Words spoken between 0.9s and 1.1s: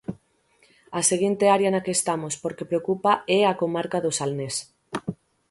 A